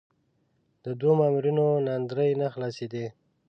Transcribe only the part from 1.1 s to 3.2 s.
مامورینو ناندرۍ نه خلاصېدې.